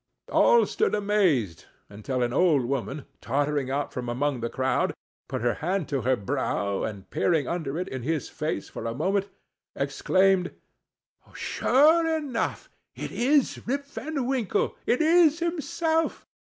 [0.31, 4.95] All stood amazed, until an old woman, tottering out from among the crowd,
[5.29, 8.95] put her hand to her brow, and peering under it in his face for a
[8.95, 9.29] moment,
[9.75, 10.55] exclaimed,
[11.35, 12.67] "Sure enough!
[12.95, 16.25] it is Rip Van Winkle—it is himself!